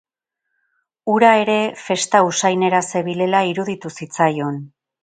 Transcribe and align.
Hura 1.13 1.29
ere 1.43 1.59
festa 1.83 2.23
usainera 2.31 2.83
zebilela 2.89 3.47
iruditu 3.53 3.97
zitzaion. 4.01 4.63